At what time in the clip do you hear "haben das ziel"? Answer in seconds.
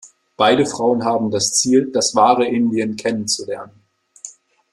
1.05-1.91